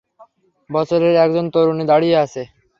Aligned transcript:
বছরের 0.69 1.13
একজন 1.17 1.45
তরুণী 1.53 1.85
দাঁড়িয়ে 1.87 2.17
আছে। 2.17 2.41